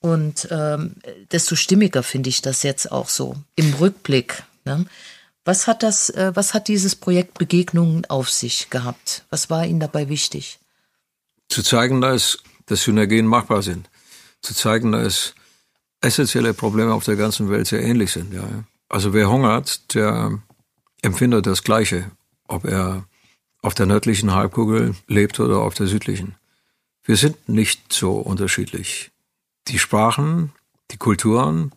Und 0.02 0.48
ähm, 0.50 0.96
desto 1.32 1.56
stimmiger 1.56 2.04
finde 2.04 2.30
ich 2.30 2.42
das 2.42 2.64
jetzt 2.64 2.92
auch 2.92 3.10
so 3.10 3.36
im 3.56 3.74
Rückblick. 3.74 4.44
Ne? 4.64 4.86
Was 5.44 5.68
hat 5.68 5.84
das, 5.84 6.10
äh, 6.12 6.32
was 6.36 6.54
hat 6.54 6.68
dieses 6.68 6.96
Projekt 6.96 7.38
Begegnungen 7.38 8.06
auf 8.06 8.30
sich 8.30 8.70
gehabt? 8.70 9.26
Was 9.30 9.50
war 9.50 9.66
Ihnen 9.66 9.80
dabei 9.80 10.08
wichtig? 10.08 10.60
Zu 11.50 11.64
zeigen, 11.64 12.02
dass 12.02 12.38
dass 12.70 12.84
Synergien 12.84 13.26
machbar 13.26 13.62
sind. 13.62 13.90
Zu 14.42 14.54
zeigen, 14.54 14.92
dass 14.92 15.34
essentielle 16.02 16.54
Probleme 16.54 16.94
auf 16.94 17.04
der 17.04 17.16
ganzen 17.16 17.50
Welt 17.50 17.68
sehr 17.68 17.84
ähnlich 17.84 18.12
sind. 18.12 18.34
Ja. 18.34 18.48
Also 18.88 19.14
wer 19.14 19.30
hungert, 19.30 19.94
der 19.94 20.40
empfindet 21.02 21.46
das 21.46 21.64
Gleiche, 21.64 22.12
ob 22.48 22.66
er 22.66 23.06
auf 23.62 23.74
der 23.74 23.86
nördlichen 23.86 24.34
Halbkugel 24.34 24.96
lebt 25.08 25.40
oder 25.40 25.60
auf 25.60 25.74
der 25.74 25.88
südlichen. 25.88 26.36
Wir 27.04 27.18
sind 27.18 27.50
nicht 27.50 27.92
so 27.92 28.18
unterschiedlich. 28.18 29.12
Die 29.68 29.80
Sprachen, 29.80 30.52
die 30.92 30.98
Kulturen, 30.98 31.72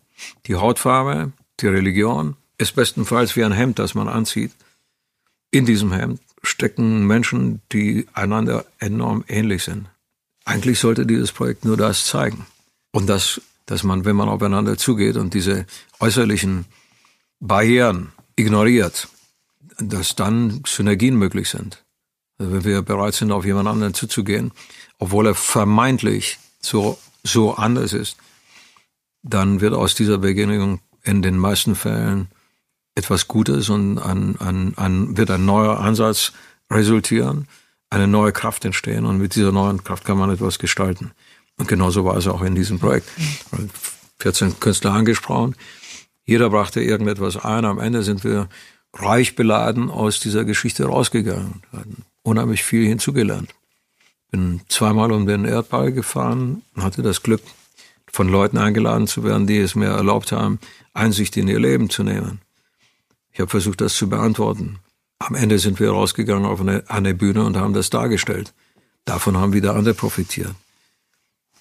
die 0.45 0.55
Hautfarbe, 0.55 1.31
die 1.59 1.67
Religion 1.67 2.37
ist 2.57 2.75
bestenfalls 2.75 3.35
wie 3.35 3.43
ein 3.43 3.51
Hemd, 3.51 3.79
das 3.79 3.95
man 3.95 4.07
anzieht. 4.07 4.51
In 5.51 5.65
diesem 5.65 5.91
Hemd 5.91 6.21
stecken 6.43 7.05
Menschen, 7.05 7.61
die 7.71 8.07
einander 8.13 8.65
enorm 8.79 9.23
ähnlich 9.27 9.63
sind. 9.63 9.87
Eigentlich 10.45 10.79
sollte 10.79 11.05
dieses 11.05 11.31
Projekt 11.31 11.65
nur 11.65 11.77
das 11.77 12.05
zeigen. 12.05 12.45
Und 12.91 13.07
das, 13.07 13.41
dass 13.65 13.83
man, 13.83 14.05
wenn 14.05 14.15
man 14.15 14.29
aufeinander 14.29 14.77
zugeht 14.77 15.15
und 15.15 15.33
diese 15.33 15.65
äußerlichen 15.99 16.65
Barrieren 17.39 18.11
ignoriert, 18.35 19.07
dass 19.77 20.15
dann 20.15 20.63
Synergien 20.65 21.15
möglich 21.15 21.49
sind. 21.49 21.83
Also 22.37 22.51
wenn 22.51 22.63
wir 22.63 22.81
bereit 22.81 23.13
sind, 23.13 23.31
auf 23.31 23.45
jemand 23.45 23.67
anderen 23.67 23.93
zuzugehen, 23.93 24.51
obwohl 24.99 25.27
er 25.27 25.35
vermeintlich 25.35 26.39
so, 26.59 26.97
so 27.23 27.55
anders 27.55 27.93
ist, 27.93 28.17
dann 29.21 29.61
wird 29.61 29.73
aus 29.73 29.95
dieser 29.95 30.17
Begegnung 30.17 30.81
in 31.03 31.21
den 31.21 31.37
meisten 31.37 31.75
Fällen 31.75 32.27
etwas 32.95 33.27
Gutes 33.27 33.69
und 33.69 33.97
ein, 33.97 34.39
ein, 34.39 34.77
ein, 34.77 35.17
wird 35.17 35.31
ein 35.31 35.45
neuer 35.45 35.79
Ansatz 35.79 36.33
resultieren 36.69 37.47
eine 37.93 38.07
neue 38.07 38.31
Kraft 38.31 38.65
entstehen 38.65 39.05
und 39.05 39.19
mit 39.19 39.35
dieser 39.35 39.51
neuen 39.51 39.83
Kraft 39.83 40.03
kann 40.03 40.17
man 40.17 40.31
etwas 40.31 40.57
gestalten. 40.57 41.11
Und 41.57 41.67
genauso 41.67 42.03
war 42.03 42.17
es 42.17 42.27
auch 42.27 42.41
in 42.41 42.55
diesem 42.55 42.79
Projekt. 42.79 43.07
14 44.19 44.59
Künstler 44.59 44.93
angesprochen. 44.93 45.55
Jeder 46.25 46.49
brachte 46.49 46.81
irgendetwas 46.81 47.37
ein. 47.37 47.65
Am 47.65 47.79
Ende 47.79 48.01
sind 48.01 48.23
wir 48.23 48.49
reich 48.93 49.35
beladen 49.35 49.91
aus 49.91 50.19
dieser 50.19 50.43
Geschichte 50.43 50.85
rausgegangen. 50.85 51.61
Wir 51.71 51.79
hatten 51.81 52.03
unheimlich 52.23 52.63
viel 52.63 52.87
hinzugelernt. 52.87 53.53
Bin 54.31 54.61
zweimal 54.69 55.11
um 55.11 55.27
den 55.27 55.45
Erdball 55.45 55.91
gefahren 55.91 56.63
und 56.75 56.83
hatte 56.83 57.03
das 57.03 57.21
Glück, 57.21 57.41
von 58.11 58.29
Leuten 58.29 58.59
eingeladen 58.59 59.07
zu 59.07 59.23
werden, 59.23 59.47
die 59.47 59.57
es 59.57 59.73
mir 59.73 59.87
erlaubt 59.87 60.31
haben, 60.31 60.59
Einsicht 60.93 61.35
in 61.35 61.47
ihr 61.47 61.59
Leben 61.59 61.89
zu 61.89 62.03
nehmen. 62.03 62.41
Ich 63.31 63.39
habe 63.39 63.49
versucht, 63.49 63.81
das 63.81 63.95
zu 63.95 64.07
beantworten. 64.07 64.77
Am 65.25 65.35
Ende 65.35 65.57
sind 65.57 65.79
wir 65.79 65.89
rausgegangen 65.89 66.45
auf 66.45 66.59
eine, 66.59 66.83
eine 66.89 67.13
Bühne 67.13 67.45
und 67.45 67.55
haben 67.55 67.73
das 67.73 67.89
dargestellt. 67.89 68.53
Davon 69.05 69.37
haben 69.37 69.53
wieder 69.53 69.73
andere 69.73 69.93
profitiert. 69.93 70.53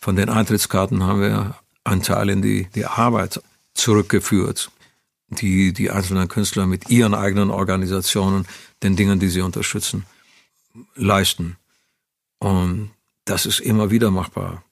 Von 0.00 0.16
den 0.16 0.28
Eintrittskarten 0.28 1.04
haben 1.04 1.20
wir 1.20 1.54
einen 1.84 2.02
Teil 2.02 2.28
in 2.28 2.42
die, 2.42 2.66
die 2.74 2.86
Arbeit 2.86 3.40
zurückgeführt, 3.74 4.72
die 5.28 5.72
die 5.72 5.92
einzelnen 5.92 6.26
Künstler 6.26 6.66
mit 6.66 6.90
ihren 6.90 7.14
eigenen 7.14 7.50
Organisationen, 7.50 8.48
den 8.82 8.96
Dingen, 8.96 9.20
die 9.20 9.28
sie 9.28 9.42
unterstützen, 9.42 10.06
leisten. 10.96 11.56
Und 12.40 12.90
das 13.26 13.46
ist 13.46 13.60
immer 13.60 13.92
wieder 13.92 14.10
machbar. 14.10 14.64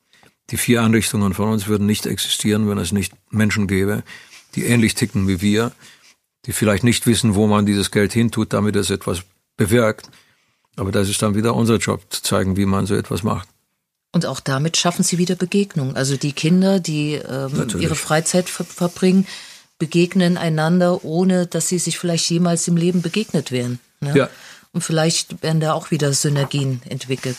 Die 0.51 0.57
vier 0.57 0.83
Einrichtungen 0.83 1.33
von 1.33 1.51
uns 1.51 1.69
würden 1.69 1.87
nicht 1.87 2.07
existieren, 2.07 2.69
wenn 2.69 2.79
es 2.79 2.91
nicht 2.91 3.13
Menschen 3.31 3.69
gäbe, 3.69 4.03
die 4.57 4.65
ähnlich 4.65 4.97
ticken 4.97 5.29
wie 5.29 5.41
wir, 5.41 5.71
die 6.47 6.53
vielleicht 6.53 6.85
nicht 6.85 7.07
wissen, 7.07 7.35
wo 7.35 7.47
man 7.47 7.67
dieses 7.67 7.91
Geld 7.91 8.13
hintut, 8.13 8.53
damit 8.53 8.77
es 8.77 8.91
etwas 8.91 9.23
bewirkt. 9.57 10.09
Aber 10.77 10.93
das 10.93 11.09
ist 11.09 11.21
dann 11.21 11.35
wieder 11.35 11.55
unser 11.55 11.77
Job, 11.77 12.03
zu 12.11 12.23
zeigen, 12.23 12.57
wie 12.57 12.67
man 12.67 12.87
so 12.87 12.95
etwas 12.95 13.23
macht. 13.23 13.49
Und 14.13 14.27
auch 14.27 14.41
damit 14.41 14.77
schaffen 14.77 15.05
sie 15.05 15.19
wieder 15.19 15.37
Begegnung. 15.37 15.95
Also 15.95 16.17
die 16.17 16.33
Kinder, 16.33 16.81
die 16.81 17.15
ähm, 17.15 17.69
ihre 17.79 17.95
Freizeit 17.95 18.49
ver 18.49 18.65
verbringen, 18.65 19.27
begegnen 19.79 20.37
einander, 20.37 21.05
ohne 21.05 21.47
dass 21.47 21.69
sie 21.69 21.79
sich 21.79 21.99
vielleicht 21.99 22.29
jemals 22.31 22.67
im 22.69 22.77
Leben 22.77 23.03
begegnet 23.03 23.51
wären. 23.51 23.79
Ne? 24.01 24.17
Ja. 24.17 24.31
Und 24.73 24.83
vielleicht 24.83 25.43
werden 25.43 25.61
da 25.61 25.75
auch 25.75 25.91
wieder 25.91 26.13
Synergien 26.13 26.83
entwickelt. 26.89 27.37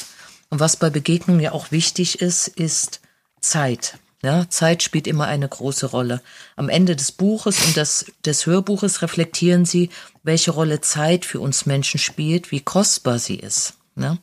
Und 0.50 0.60
was 0.60 0.75
bei 0.75 0.89
Begegnungen 0.89 1.41
ja 1.41 1.51
auch 1.51 1.72
wichtig 1.72 2.22
ist, 2.22 2.48
ist 2.48 3.00
Zeit. 3.39 3.98
Ja, 4.24 4.48
Zeit 4.50 4.84
spielt 4.84 5.08
immer 5.08 5.25
eine 5.25 5.48
große 5.48 5.88
Rolle. 5.88 6.22
Am 6.56 6.70
Ende 6.70 6.96
des 6.96 7.12
Buches 7.12 7.66
und 7.66 7.75
des, 7.75 8.06
des 8.24 8.46
Hörbuches 8.46 9.01
reflektieren 9.01 9.66
sie, 9.66 9.90
welche 10.22 10.51
Rolle 10.51 10.80
Zeit 10.82 11.25
für 11.25 11.40
uns 11.40 11.66
Menschen 11.66 12.00
spielt, 12.00 12.51
wie 12.51 12.62
kostbar 12.62 13.18
sie 13.18 13.38
ist. 13.38 13.74
Ne? 13.96 14.20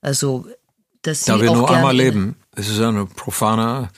Also, 0.00 0.46
dass 1.02 1.24
sie 1.24 1.32
da 1.32 1.40
wir 1.40 1.50
auch 1.50 1.56
nur 1.56 1.70
einmal 1.70 1.94
leben, 1.94 2.36
es 2.54 2.68
ist 2.70 2.80
ein 2.80 3.06
profaner 3.08 3.90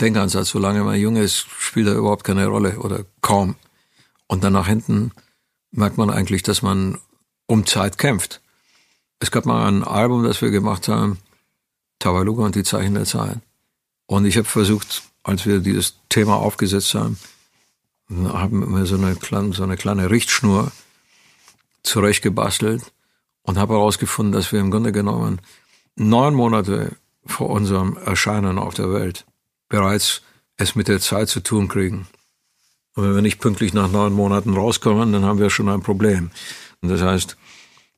Denkansatz. 0.00 0.50
Solange 0.50 0.84
man 0.84 0.94
jung 1.00 1.16
ist, 1.16 1.46
spielt 1.58 1.88
er 1.88 1.94
überhaupt 1.94 2.22
keine 2.22 2.46
Rolle 2.46 2.78
oder 2.78 3.04
kaum. 3.22 3.56
Und 4.28 4.44
dann 4.44 4.52
nach 4.52 4.68
hinten 4.68 5.10
merkt 5.72 5.98
man 5.98 6.10
eigentlich, 6.10 6.44
dass 6.44 6.62
man 6.62 6.98
um 7.46 7.66
Zeit 7.66 7.98
kämpft. 7.98 8.40
Es 9.18 9.32
gab 9.32 9.46
mal 9.46 9.66
ein 9.66 9.82
Album, 9.82 10.22
das 10.22 10.42
wir 10.42 10.50
gemacht 10.50 10.86
haben, 10.88 11.18
Tabaluga 11.98 12.44
und 12.44 12.54
die 12.54 12.64
Zeichen 12.64 12.94
der 12.94 13.04
Zeit. 13.04 13.38
Und 14.06 14.24
ich 14.24 14.36
habe 14.36 14.46
versucht, 14.46 15.02
als 15.22 15.46
wir 15.46 15.58
dieses 15.60 15.98
Thema 16.08 16.36
aufgesetzt 16.36 16.94
haben, 16.94 17.18
haben 18.08 18.74
wir 18.74 18.86
so 18.86 18.96
eine, 18.96 19.16
kleine, 19.16 19.52
so 19.52 19.64
eine 19.64 19.76
kleine 19.76 20.10
Richtschnur 20.10 20.70
zurechtgebastelt 21.82 22.92
und 23.42 23.58
habe 23.58 23.74
herausgefunden, 23.74 24.32
dass 24.32 24.52
wir 24.52 24.60
im 24.60 24.70
Grunde 24.70 24.92
genommen 24.92 25.40
neun 25.96 26.34
Monate 26.34 26.96
vor 27.24 27.50
unserem 27.50 27.96
Erscheinen 27.96 28.58
auf 28.58 28.74
der 28.74 28.92
Welt 28.92 29.24
bereits 29.68 30.22
es 30.56 30.74
mit 30.74 30.88
der 30.88 31.00
Zeit 31.00 31.28
zu 31.28 31.40
tun 31.40 31.68
kriegen. 31.68 32.06
Und 32.94 33.04
wenn 33.04 33.14
wir 33.14 33.22
nicht 33.22 33.40
pünktlich 33.40 33.74
nach 33.74 33.90
neun 33.90 34.12
Monaten 34.12 34.54
rauskommen, 34.54 35.12
dann 35.12 35.24
haben 35.24 35.38
wir 35.38 35.50
schon 35.50 35.68
ein 35.68 35.82
Problem. 35.82 36.30
Und 36.80 36.88
das 36.88 37.02
heißt, 37.02 37.36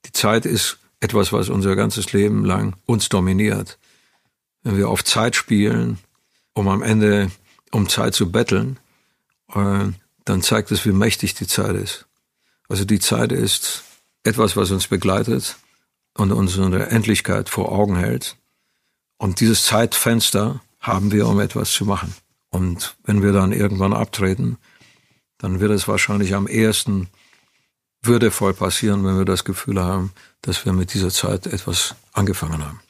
die 0.06 0.12
Zeit 0.12 0.46
ist 0.46 0.78
etwas, 1.00 1.32
was 1.32 1.50
unser 1.50 1.76
ganzes 1.76 2.12
Leben 2.12 2.44
lang 2.44 2.74
uns 2.86 3.08
dominiert 3.08 3.78
wenn 4.68 4.76
wir 4.76 4.90
auf 4.90 5.02
Zeit 5.02 5.34
spielen, 5.34 5.98
um 6.52 6.68
am 6.68 6.82
Ende 6.82 7.30
um 7.72 7.88
Zeit 7.88 8.14
zu 8.14 8.30
betteln, 8.30 8.78
äh, 9.54 9.86
dann 10.26 10.42
zeigt 10.42 10.70
es, 10.70 10.84
wie 10.84 10.92
mächtig 10.92 11.32
die 11.32 11.46
Zeit 11.46 11.74
ist. 11.74 12.04
Also 12.68 12.84
die 12.84 12.98
Zeit 12.98 13.32
ist 13.32 13.82
etwas, 14.24 14.58
was 14.58 14.70
uns 14.70 14.86
begleitet 14.86 15.56
und 16.18 16.32
unsere 16.32 16.90
Endlichkeit 16.90 17.48
vor 17.48 17.72
Augen 17.72 17.96
hält. 17.96 18.36
Und 19.16 19.40
dieses 19.40 19.64
Zeitfenster 19.64 20.60
haben 20.80 21.12
wir, 21.12 21.26
um 21.28 21.40
etwas 21.40 21.72
zu 21.72 21.86
machen. 21.86 22.12
Und 22.50 22.94
wenn 23.04 23.22
wir 23.22 23.32
dann 23.32 23.52
irgendwann 23.52 23.94
abtreten, 23.94 24.58
dann 25.38 25.60
wird 25.60 25.70
es 25.70 25.88
wahrscheinlich 25.88 26.34
am 26.34 26.46
ehesten 26.46 27.08
würdevoll 28.02 28.52
passieren, 28.52 29.02
wenn 29.06 29.16
wir 29.16 29.24
das 29.24 29.46
Gefühl 29.46 29.80
haben, 29.80 30.12
dass 30.42 30.66
wir 30.66 30.74
mit 30.74 30.92
dieser 30.92 31.10
Zeit 31.10 31.46
etwas 31.46 31.94
angefangen 32.12 32.62
haben. 32.62 32.80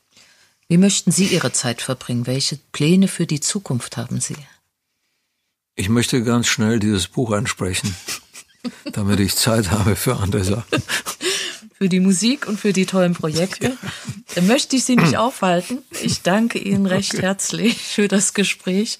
Wie 0.68 0.76
möchten 0.76 1.10
Sie 1.10 1.24
Ihre 1.24 1.50
Zeit 1.52 1.80
verbringen? 1.80 2.26
Welche 2.26 2.58
Pläne 2.72 3.08
für 3.08 3.26
die 3.26 3.40
Zukunft 3.40 3.96
haben 3.96 4.20
Sie? 4.20 4.36
Ich 5.74 5.88
möchte 5.88 6.22
ganz 6.22 6.46
schnell 6.46 6.78
dieses 6.78 7.08
Buch 7.08 7.32
ansprechen, 7.32 7.94
damit 8.92 9.18
ich 9.20 9.34
Zeit 9.34 9.70
habe 9.70 9.96
für 9.96 10.16
andere 10.16 10.44
Sachen. 10.44 10.82
Für 11.72 11.88
die 11.88 12.00
Musik 12.00 12.46
und 12.46 12.60
für 12.60 12.72
die 12.72 12.84
tollen 12.84 13.14
Projekte. 13.14 13.78
Da 14.34 14.42
möchte 14.42 14.76
ich 14.76 14.84
Sie 14.84 14.96
nicht 14.96 15.16
aufhalten. 15.16 15.78
Ich 16.02 16.20
danke 16.20 16.58
Ihnen 16.58 16.84
recht 16.84 17.14
okay. 17.14 17.22
herzlich 17.22 17.78
für 17.78 18.08
das 18.08 18.34
Gespräch 18.34 18.98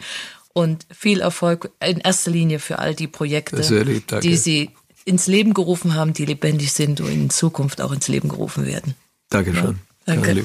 und 0.54 0.87
viel 0.90 1.20
Erfolg 1.20 1.70
in 1.81 1.98
erster 1.98 2.31
Linie 2.31 2.61
für 2.61 2.78
all 2.78 2.94
die 2.94 3.09
Projekte, 3.09 3.83
lieb, 3.83 4.20
die 4.22 4.37
Sie 4.37 4.70
ins 5.04 5.26
Leben 5.26 5.52
gerufen 5.52 5.94
haben, 5.94 6.14
die 6.14 6.24
lebendig 6.24 6.72
sind 6.72 7.00
und 7.00 7.12
in 7.12 7.31
Zukunft 7.31 7.81
auch 7.83 7.92
ins 7.92 8.09
Leben 8.09 8.28
gerufen 8.28 8.64
werden. 8.64 8.94
Dankeschön. 9.28 9.81
Ja, 10.07 10.14
danke. 10.14 10.44